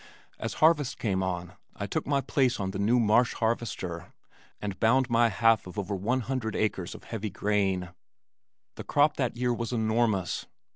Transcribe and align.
As 0.39 0.55
harvest 0.55 0.97
came 0.97 1.21
on 1.21 1.53
I 1.75 1.85
took 1.85 2.07
my 2.07 2.21
place 2.21 2.59
on 2.59 2.71
our 2.73 2.79
new 2.79 2.99
Marsh 2.99 3.35
harvester, 3.35 4.13
and 4.59 4.79
bound 4.79 5.11
my 5.11 5.29
half 5.29 5.67
of 5.67 5.77
over 5.77 5.95
one 5.95 6.21
hundred 6.21 6.55
acres 6.55 6.95
of 6.95 7.03
heavy 7.03 7.29
grain. 7.29 7.89
The 8.77 8.83
crop 8.83 9.17
that 9.17 9.37
year 9.37 9.53
was 9.53 9.71
enormous. 9.71 10.47